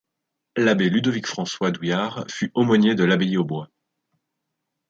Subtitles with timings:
[0.57, 3.69] L'abbé Ludovic-François Douillard fut aumônier de l'Abbaye-aux-Bois.